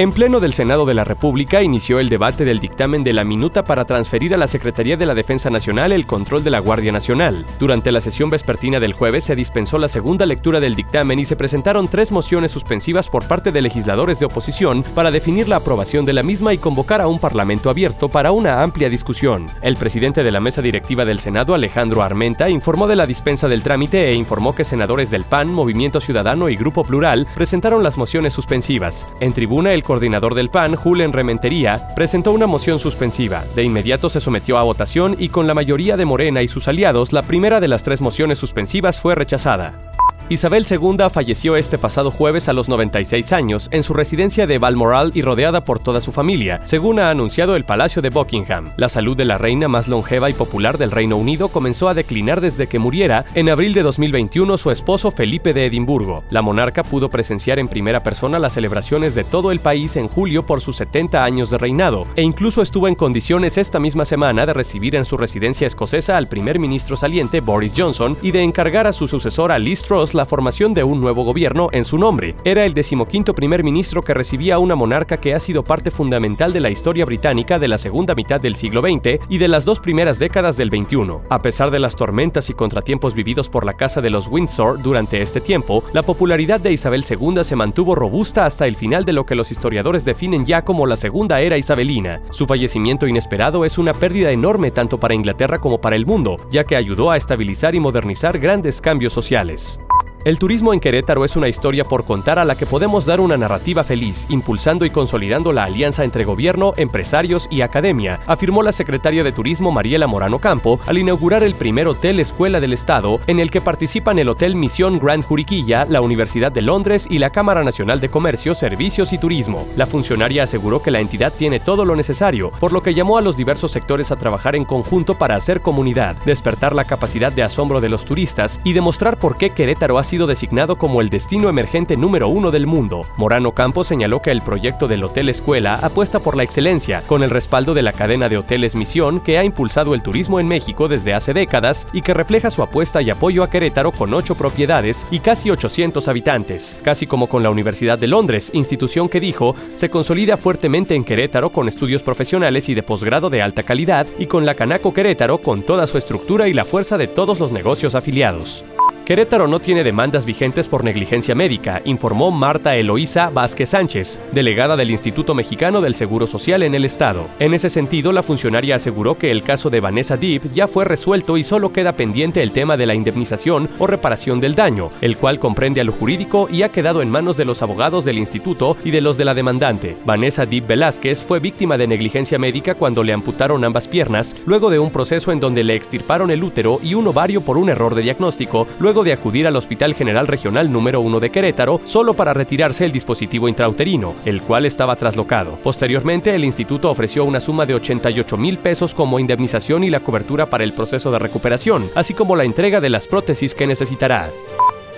En 0.00 0.12
pleno 0.12 0.40
del 0.40 0.54
Senado 0.54 0.86
de 0.86 0.94
la 0.94 1.04
República 1.04 1.62
inició 1.62 2.00
el 2.00 2.08
debate 2.08 2.46
del 2.46 2.58
dictamen 2.58 3.04
de 3.04 3.12
la 3.12 3.22
minuta 3.22 3.64
para 3.64 3.84
transferir 3.84 4.32
a 4.32 4.38
la 4.38 4.46
Secretaría 4.46 4.96
de 4.96 5.04
la 5.04 5.14
Defensa 5.14 5.50
Nacional 5.50 5.92
el 5.92 6.06
control 6.06 6.42
de 6.42 6.48
la 6.48 6.58
Guardia 6.58 6.90
Nacional. 6.90 7.44
Durante 7.58 7.92
la 7.92 8.00
sesión 8.00 8.30
vespertina 8.30 8.80
del 8.80 8.94
jueves 8.94 9.24
se 9.24 9.36
dispensó 9.36 9.76
la 9.76 9.88
segunda 9.88 10.24
lectura 10.24 10.58
del 10.58 10.74
dictamen 10.74 11.18
y 11.18 11.26
se 11.26 11.36
presentaron 11.36 11.86
tres 11.86 12.12
mociones 12.12 12.50
suspensivas 12.50 13.10
por 13.10 13.28
parte 13.28 13.52
de 13.52 13.60
legisladores 13.60 14.18
de 14.18 14.24
oposición 14.24 14.84
para 14.94 15.10
definir 15.10 15.48
la 15.48 15.56
aprobación 15.56 16.06
de 16.06 16.14
la 16.14 16.22
misma 16.22 16.54
y 16.54 16.56
convocar 16.56 17.02
a 17.02 17.06
un 17.06 17.18
parlamento 17.18 17.68
abierto 17.68 18.08
para 18.08 18.32
una 18.32 18.62
amplia 18.62 18.88
discusión. 18.88 19.48
El 19.60 19.76
presidente 19.76 20.24
de 20.24 20.30
la 20.30 20.40
mesa 20.40 20.62
directiva 20.62 21.04
del 21.04 21.18
Senado, 21.18 21.52
Alejandro 21.52 22.02
Armenta, 22.02 22.48
informó 22.48 22.88
de 22.88 22.96
la 22.96 23.06
dispensa 23.06 23.48
del 23.48 23.62
trámite 23.62 24.08
e 24.08 24.14
informó 24.14 24.54
que 24.54 24.64
senadores 24.64 25.10
del 25.10 25.24
PAN, 25.24 25.52
Movimiento 25.52 26.00
Ciudadano 26.00 26.48
y 26.48 26.56
Grupo 26.56 26.84
Plural 26.84 27.26
presentaron 27.34 27.82
las 27.82 27.98
mociones 27.98 28.32
suspensivas. 28.32 29.06
En 29.20 29.34
tribuna, 29.34 29.74
el 29.74 29.89
coordinador 29.90 30.36
del 30.36 30.50
PAN, 30.50 30.76
Julen 30.76 31.12
Rementería, 31.12 31.88
presentó 31.96 32.30
una 32.30 32.46
moción 32.46 32.78
suspensiva. 32.78 33.42
De 33.56 33.64
inmediato 33.64 34.08
se 34.08 34.20
sometió 34.20 34.56
a 34.56 34.62
votación 34.62 35.16
y 35.18 35.30
con 35.30 35.48
la 35.48 35.54
mayoría 35.54 35.96
de 35.96 36.04
Morena 36.04 36.42
y 36.42 36.46
sus 36.46 36.68
aliados, 36.68 37.12
la 37.12 37.22
primera 37.22 37.58
de 37.58 37.66
las 37.66 37.82
tres 37.82 38.00
mociones 38.00 38.38
suspensivas 38.38 39.00
fue 39.00 39.16
rechazada. 39.16 39.89
Isabel 40.32 40.64
II 40.70 41.10
falleció 41.12 41.56
este 41.56 41.76
pasado 41.76 42.12
jueves 42.12 42.48
a 42.48 42.52
los 42.52 42.68
96 42.68 43.32
años 43.32 43.68
en 43.72 43.82
su 43.82 43.94
residencia 43.94 44.46
de 44.46 44.58
Balmoral 44.58 45.10
y 45.12 45.22
rodeada 45.22 45.64
por 45.64 45.80
toda 45.80 46.00
su 46.00 46.12
familia, 46.12 46.60
según 46.66 47.00
ha 47.00 47.10
anunciado 47.10 47.56
el 47.56 47.64
Palacio 47.64 48.00
de 48.00 48.10
Buckingham. 48.10 48.70
La 48.76 48.88
salud 48.88 49.16
de 49.16 49.24
la 49.24 49.38
reina 49.38 49.66
más 49.66 49.88
longeva 49.88 50.30
y 50.30 50.32
popular 50.32 50.78
del 50.78 50.92
Reino 50.92 51.16
Unido 51.16 51.48
comenzó 51.48 51.88
a 51.88 51.94
declinar 51.94 52.40
desde 52.40 52.68
que 52.68 52.78
muriera 52.78 53.24
en 53.34 53.48
abril 53.48 53.74
de 53.74 53.82
2021 53.82 54.56
su 54.56 54.70
esposo 54.70 55.10
Felipe 55.10 55.52
de 55.52 55.66
Edimburgo. 55.66 56.22
La 56.30 56.42
monarca 56.42 56.84
pudo 56.84 57.10
presenciar 57.10 57.58
en 57.58 57.66
primera 57.66 58.04
persona 58.04 58.38
las 58.38 58.52
celebraciones 58.52 59.16
de 59.16 59.24
todo 59.24 59.50
el 59.50 59.58
país 59.58 59.96
en 59.96 60.06
julio 60.06 60.46
por 60.46 60.60
sus 60.60 60.76
70 60.76 61.24
años 61.24 61.50
de 61.50 61.58
reinado, 61.58 62.06
e 62.14 62.22
incluso 62.22 62.62
estuvo 62.62 62.86
en 62.86 62.94
condiciones 62.94 63.58
esta 63.58 63.80
misma 63.80 64.04
semana 64.04 64.46
de 64.46 64.54
recibir 64.54 64.94
en 64.94 65.04
su 65.04 65.16
residencia 65.16 65.66
escocesa 65.66 66.16
al 66.16 66.28
primer 66.28 66.60
ministro 66.60 66.96
saliente 66.96 67.40
Boris 67.40 67.72
Johnson 67.76 68.16
y 68.22 68.30
de 68.30 68.44
encargar 68.44 68.86
a 68.86 68.92
su 68.92 69.08
sucesora 69.08 69.58
Liz 69.58 69.82
Truss 69.82 70.14
la 70.20 70.26
formación 70.26 70.74
de 70.74 70.84
un 70.84 71.00
nuevo 71.00 71.24
gobierno 71.24 71.70
en 71.72 71.82
su 71.82 71.96
nombre. 71.96 72.34
Era 72.44 72.66
el 72.66 72.74
decimoquinto 72.74 73.34
primer 73.34 73.64
ministro 73.64 74.02
que 74.02 74.12
recibía 74.12 74.58
una 74.58 74.74
monarca 74.74 75.18
que 75.18 75.32
ha 75.32 75.40
sido 75.40 75.64
parte 75.64 75.90
fundamental 75.90 76.52
de 76.52 76.60
la 76.60 76.68
historia 76.68 77.06
británica 77.06 77.58
de 77.58 77.68
la 77.68 77.78
segunda 77.78 78.14
mitad 78.14 78.38
del 78.38 78.54
siglo 78.54 78.82
XX 78.82 79.18
y 79.30 79.38
de 79.38 79.48
las 79.48 79.64
dos 79.64 79.80
primeras 79.80 80.18
décadas 80.18 80.58
del 80.58 80.68
XXI. 80.68 81.20
A 81.30 81.40
pesar 81.40 81.70
de 81.70 81.80
las 81.80 81.96
tormentas 81.96 82.50
y 82.50 82.52
contratiempos 82.52 83.14
vividos 83.14 83.48
por 83.48 83.64
la 83.64 83.78
Casa 83.78 84.02
de 84.02 84.10
los 84.10 84.28
Windsor 84.28 84.82
durante 84.82 85.22
este 85.22 85.40
tiempo, 85.40 85.82
la 85.94 86.02
popularidad 86.02 86.60
de 86.60 86.72
Isabel 86.72 87.02
II 87.08 87.42
se 87.42 87.56
mantuvo 87.56 87.94
robusta 87.94 88.44
hasta 88.44 88.66
el 88.66 88.76
final 88.76 89.06
de 89.06 89.14
lo 89.14 89.24
que 89.24 89.34
los 89.34 89.50
historiadores 89.50 90.04
definen 90.04 90.44
ya 90.44 90.66
como 90.66 90.86
la 90.86 90.98
segunda 90.98 91.40
era 91.40 91.56
isabelina. 91.56 92.20
Su 92.28 92.46
fallecimiento 92.46 93.06
inesperado 93.06 93.64
es 93.64 93.78
una 93.78 93.94
pérdida 93.94 94.32
enorme 94.32 94.70
tanto 94.70 95.00
para 95.00 95.14
Inglaterra 95.14 95.62
como 95.62 95.80
para 95.80 95.96
el 95.96 96.04
mundo, 96.04 96.36
ya 96.50 96.64
que 96.64 96.76
ayudó 96.76 97.10
a 97.10 97.16
estabilizar 97.16 97.74
y 97.74 97.80
modernizar 97.80 98.38
grandes 98.38 98.82
cambios 98.82 99.14
sociales. 99.14 99.80
El 100.22 100.38
turismo 100.38 100.74
en 100.74 100.80
Querétaro 100.80 101.24
es 101.24 101.34
una 101.34 101.48
historia 101.48 101.82
por 101.82 102.04
contar 102.04 102.38
a 102.38 102.44
la 102.44 102.54
que 102.54 102.66
podemos 102.66 103.06
dar 103.06 103.20
una 103.20 103.38
narrativa 103.38 103.84
feliz, 103.84 104.26
impulsando 104.28 104.84
y 104.84 104.90
consolidando 104.90 105.50
la 105.50 105.64
alianza 105.64 106.04
entre 106.04 106.24
gobierno, 106.24 106.74
empresarios 106.76 107.48
y 107.50 107.62
academia, 107.62 108.20
afirmó 108.26 108.62
la 108.62 108.72
secretaria 108.72 109.24
de 109.24 109.32
Turismo 109.32 109.72
Mariela 109.72 110.06
Morano 110.06 110.38
Campo 110.38 110.78
al 110.86 110.98
inaugurar 110.98 111.42
el 111.42 111.54
primer 111.54 111.88
hotel 111.88 112.20
escuela 112.20 112.60
del 112.60 112.74
Estado, 112.74 113.18
en 113.28 113.40
el 113.40 113.50
que 113.50 113.62
participan 113.62 114.18
el 114.18 114.28
Hotel 114.28 114.56
Misión 114.56 114.98
Grand 114.98 115.24
Juriquilla, 115.24 115.86
la 115.86 116.02
Universidad 116.02 116.52
de 116.52 116.60
Londres 116.60 117.06
y 117.08 117.18
la 117.18 117.30
Cámara 117.30 117.64
Nacional 117.64 117.98
de 117.98 118.10
Comercio, 118.10 118.54
Servicios 118.54 119.14
y 119.14 119.18
Turismo. 119.18 119.66
La 119.74 119.86
funcionaria 119.86 120.42
aseguró 120.42 120.82
que 120.82 120.90
la 120.90 121.00
entidad 121.00 121.32
tiene 121.32 121.60
todo 121.60 121.86
lo 121.86 121.96
necesario, 121.96 122.50
por 122.60 122.74
lo 122.74 122.82
que 122.82 122.92
llamó 122.92 123.16
a 123.16 123.22
los 123.22 123.38
diversos 123.38 123.72
sectores 123.72 124.12
a 124.12 124.16
trabajar 124.16 124.54
en 124.54 124.66
conjunto 124.66 125.14
para 125.14 125.36
hacer 125.36 125.62
comunidad, 125.62 126.14
despertar 126.26 126.74
la 126.74 126.84
capacidad 126.84 127.32
de 127.32 127.42
asombro 127.42 127.80
de 127.80 127.88
los 127.88 128.04
turistas 128.04 128.60
y 128.64 128.74
demostrar 128.74 129.18
por 129.18 129.38
qué 129.38 129.48
Querétaro 129.48 129.96
ha 129.96 130.09
sido 130.10 130.26
designado 130.26 130.76
como 130.76 131.00
el 131.00 131.08
destino 131.08 131.48
emergente 131.48 131.96
número 131.96 132.26
uno 132.26 132.50
del 132.50 132.66
mundo. 132.66 133.06
Morano 133.16 133.52
Campos 133.52 133.86
señaló 133.86 134.20
que 134.20 134.32
el 134.32 134.42
proyecto 134.42 134.88
del 134.88 135.04
Hotel 135.04 135.28
Escuela 135.28 135.76
apuesta 135.76 136.18
por 136.18 136.36
la 136.36 136.42
excelencia, 136.42 137.02
con 137.06 137.22
el 137.22 137.30
respaldo 137.30 137.74
de 137.74 137.82
la 137.82 137.92
cadena 137.92 138.28
de 138.28 138.36
hoteles 138.36 138.74
Misión 138.74 139.20
que 139.20 139.38
ha 139.38 139.44
impulsado 139.44 139.94
el 139.94 140.02
turismo 140.02 140.40
en 140.40 140.48
México 140.48 140.88
desde 140.88 141.14
hace 141.14 141.32
décadas 141.32 141.86
y 141.92 142.00
que 142.02 142.12
refleja 142.12 142.50
su 142.50 142.60
apuesta 142.60 143.00
y 143.02 143.10
apoyo 143.10 143.44
a 143.44 143.50
Querétaro 143.50 143.92
con 143.92 144.12
ocho 144.12 144.34
propiedades 144.34 145.06
y 145.12 145.20
casi 145.20 145.48
800 145.48 146.08
habitantes, 146.08 146.80
casi 146.82 147.06
como 147.06 147.28
con 147.28 147.44
la 147.44 147.50
Universidad 147.50 147.96
de 147.96 148.08
Londres, 148.08 148.50
institución 148.52 149.08
que 149.08 149.20
dijo 149.20 149.54
se 149.76 149.90
consolida 149.90 150.36
fuertemente 150.36 150.96
en 150.96 151.04
Querétaro 151.04 151.50
con 151.50 151.68
estudios 151.68 152.02
profesionales 152.02 152.68
y 152.68 152.74
de 152.74 152.82
posgrado 152.82 153.30
de 153.30 153.42
alta 153.42 153.62
calidad 153.62 154.08
y 154.18 154.26
con 154.26 154.44
la 154.44 154.54
Canaco 154.54 154.92
Querétaro 154.92 155.38
con 155.38 155.62
toda 155.62 155.86
su 155.86 155.98
estructura 155.98 156.48
y 156.48 156.52
la 156.52 156.64
fuerza 156.64 156.98
de 156.98 157.06
todos 157.06 157.38
los 157.38 157.52
negocios 157.52 157.94
afiliados. 157.94 158.64
Querétaro 159.10 159.48
no 159.48 159.58
tiene 159.58 159.82
demandas 159.82 160.24
vigentes 160.24 160.68
por 160.68 160.84
negligencia 160.84 161.34
médica, 161.34 161.82
informó 161.84 162.30
Marta 162.30 162.76
Eloísa 162.76 163.28
Vázquez 163.28 163.70
Sánchez, 163.70 164.20
delegada 164.30 164.76
del 164.76 164.92
Instituto 164.92 165.34
Mexicano 165.34 165.80
del 165.80 165.96
Seguro 165.96 166.28
Social 166.28 166.62
en 166.62 166.76
el 166.76 166.84
Estado. 166.84 167.26
En 167.40 167.52
ese 167.52 167.70
sentido, 167.70 168.12
la 168.12 168.22
funcionaria 168.22 168.76
aseguró 168.76 169.18
que 169.18 169.32
el 169.32 169.42
caso 169.42 169.68
de 169.68 169.80
Vanessa 169.80 170.16
Deep 170.16 170.52
ya 170.54 170.68
fue 170.68 170.84
resuelto 170.84 171.36
y 171.36 171.42
solo 171.42 171.72
queda 171.72 171.96
pendiente 171.96 172.40
el 172.40 172.52
tema 172.52 172.76
de 172.76 172.86
la 172.86 172.94
indemnización 172.94 173.68
o 173.80 173.88
reparación 173.88 174.38
del 174.38 174.54
daño, 174.54 174.90
el 175.00 175.16
cual 175.16 175.40
comprende 175.40 175.80
a 175.80 175.84
lo 175.84 175.90
jurídico 175.90 176.46
y 176.48 176.62
ha 176.62 176.68
quedado 176.68 177.02
en 177.02 177.10
manos 177.10 177.36
de 177.36 177.46
los 177.46 177.62
abogados 177.62 178.04
del 178.04 178.16
instituto 178.16 178.76
y 178.84 178.92
de 178.92 179.00
los 179.00 179.18
de 179.18 179.24
la 179.24 179.34
demandante. 179.34 179.96
Vanessa 180.04 180.46
Deep 180.46 180.68
Velázquez 180.68 181.24
fue 181.24 181.40
víctima 181.40 181.76
de 181.76 181.88
negligencia 181.88 182.38
médica 182.38 182.76
cuando 182.76 183.02
le 183.02 183.12
amputaron 183.12 183.64
ambas 183.64 183.88
piernas, 183.88 184.36
luego 184.46 184.70
de 184.70 184.78
un 184.78 184.92
proceso 184.92 185.32
en 185.32 185.40
donde 185.40 185.64
le 185.64 185.74
extirparon 185.74 186.30
el 186.30 186.44
útero 186.44 186.78
y 186.80 186.94
un 186.94 187.08
ovario 187.08 187.40
por 187.40 187.58
un 187.58 187.70
error 187.70 187.96
de 187.96 188.02
diagnóstico, 188.02 188.68
luego 188.78 188.99
de 189.04 189.12
acudir 189.12 189.46
al 189.46 189.56
Hospital 189.56 189.94
General 189.94 190.26
Regional 190.26 190.70
número 190.72 191.00
1 191.00 191.20
de 191.20 191.30
Querétaro 191.30 191.80
solo 191.84 192.14
para 192.14 192.34
retirarse 192.34 192.84
el 192.84 192.92
dispositivo 192.92 193.48
intrauterino, 193.48 194.14
el 194.24 194.42
cual 194.42 194.66
estaba 194.66 194.96
traslocado. 194.96 195.58
Posteriormente, 195.62 196.34
el 196.34 196.44
instituto 196.44 196.90
ofreció 196.90 197.24
una 197.24 197.40
suma 197.40 197.66
de 197.66 197.74
88 197.74 198.36
mil 198.36 198.58
pesos 198.58 198.94
como 198.94 199.18
indemnización 199.18 199.84
y 199.84 199.90
la 199.90 200.00
cobertura 200.00 200.46
para 200.46 200.64
el 200.64 200.72
proceso 200.72 201.10
de 201.10 201.18
recuperación, 201.18 201.88
así 201.94 202.14
como 202.14 202.36
la 202.36 202.44
entrega 202.44 202.80
de 202.80 202.90
las 202.90 203.06
prótesis 203.06 203.54
que 203.54 203.66
necesitará. 203.66 204.30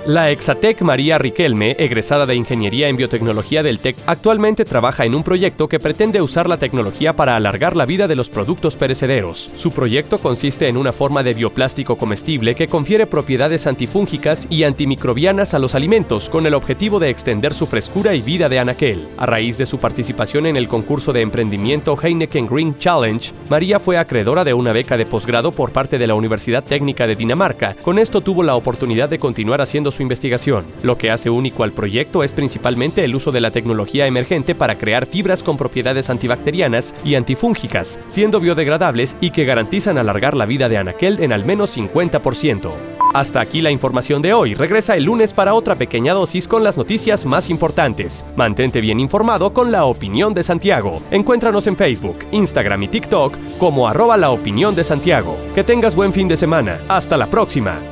La 0.07 0.33
Exatec 0.33 0.83
María 0.83 1.17
Riquelme, 1.17 1.77
egresada 1.79 2.27
de 2.27 2.35
Ingeniería 2.35 2.89
en 2.89 2.97
Biotecnología 2.97 3.63
del 3.63 3.79
TEC, 3.79 3.95
actualmente 4.07 4.65
trabaja 4.65 5.05
en 5.05 5.15
un 5.15 5.23
proyecto 5.23 5.69
que 5.69 5.79
pretende 5.79 6.21
usar 6.21 6.49
la 6.49 6.57
tecnología 6.57 7.15
para 7.15 7.37
alargar 7.37 7.77
la 7.77 7.87
vida 7.87 8.09
de 8.09 8.17
los 8.17 8.29
productos 8.29 8.75
perecederos. 8.75 9.53
Su 9.55 9.71
proyecto 9.71 10.19
consiste 10.19 10.67
en 10.67 10.77
una 10.77 10.93
forma 10.93 11.23
de 11.23 11.35
bioplástico 11.35 11.99
comestible 11.99 12.57
que 12.57 12.67
confiere 12.67 13.07
propiedades 13.07 13.69
antifúngicas 13.69 14.49
y 14.51 14.65
antimicrobianas 14.65 15.55
a 15.55 15.61
los 15.61 15.77
alimentos 15.77 16.29
con 16.29 16.47
el 16.47 16.55
objetivo 16.55 16.99
de 16.99 17.09
extender 17.09 17.55
su 17.55 17.69
frescura 17.69 18.13
y 18.17 18.23
vida 18.23 18.49
de 18.49 18.59
anaquel. 18.59 19.07
A 19.19 19.27
raíz 19.27 19.57
de 19.57 19.67
su 19.67 19.79
participación 19.79 20.47
en 20.47 20.57
el 20.57 20.67
concurso 20.67 21.13
de 21.13 21.21
emprendimiento 21.21 21.97
Heineken 21.97 22.49
Green 22.49 22.75
Challenge, 22.75 23.33
María 23.49 23.79
fue 23.79 23.99
acreedora 23.99 24.43
de 24.43 24.53
una 24.53 24.73
beca 24.73 24.97
de 24.97 25.07
posgrado 25.07 25.53
por 25.53 25.71
parte 25.71 25.97
de 25.97 26.09
la 26.09 26.17
Universidad 26.17 26.65
Técnica 26.65 27.07
de 27.07 27.15
Dinamarca. 27.15 27.77
Con 27.81 28.01
esto 28.01 28.21
tuvo 28.21 28.43
la 28.43 28.57
oportunidad 28.57 29.09
de 29.09 29.21
continuar 29.21 29.61
haciendo 29.61 29.92
su 29.93 30.03
investigación. 30.03 30.65
Lo 30.83 30.99
que 30.99 31.11
hace 31.11 31.31
único 31.31 31.63
al 31.63 31.73
proyecto 31.73 32.25
es 32.25 32.33
principalmente 32.33 33.05
el 33.05 33.15
uso 33.15 33.31
de 33.31 33.41
la 33.41 33.51
tecnología 33.51 34.07
emergente 34.07 34.55
para 34.55 34.77
crear 34.77 35.07
fibras 35.07 35.43
con 35.43 35.57
propiedades 35.57 36.11
antibacterianas 36.11 36.95
y 37.05 37.15
antifúngicas, 37.15 38.01
siendo 38.09 38.41
biodegradables 38.41 39.17
y 39.21 39.31
que 39.31 39.45
garantizan 39.45 39.99
alargar 39.99 40.35
la 40.35 40.47
vida 40.47 40.69
de 40.69 40.79
anaquel 40.79 41.21
en 41.21 41.33
al 41.33 41.45
menos 41.45 41.77
50%. 41.77 42.71
Hasta 43.13 43.41
aquí 43.41 43.61
la 43.61 43.71
información 43.71 44.23
de 44.23 44.33
hoy. 44.33 44.55
Regresa 44.55 44.97
el 44.97 45.05
lunes 45.05 45.33
para 45.33 45.55
otra 45.55 45.75
pequeña 45.75 46.15
dosis 46.15 46.49
con 46.49 46.65
las 46.65 46.79
noticias 46.79 47.27
más 47.27 47.51
importantes. 47.51 48.25
Mantente 48.37 48.81
bien 48.81 49.01
informado 49.01 49.53
con 49.53 49.71
la 49.71 49.85
opinión 49.85 50.33
de 50.33 50.43
Santiago. 50.43 51.03
Encuéntranos 51.11 51.67
en 51.67 51.77
Facebook, 51.77 52.21
Instagram 52.33 52.85
y 52.85 52.89
TikTok 52.89 53.37
como 53.59 53.87
arroba 53.87 54.17
la 54.17 54.31
opinión 54.31 54.75
de 54.75 54.85
Santiago. 54.85 55.37
Que 55.55 55.65
tengas 55.65 55.95
buen 55.95 56.13
fin 56.13 56.29
de 56.29 56.37
semana. 56.37 56.81
Hasta 56.89 57.17
la 57.17 57.27
próxima. 57.27 57.92